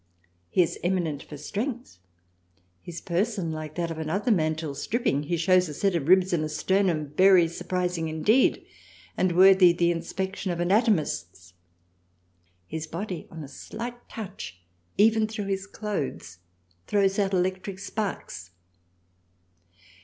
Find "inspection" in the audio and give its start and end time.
9.91-10.51